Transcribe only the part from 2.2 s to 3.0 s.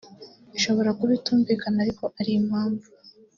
impamvu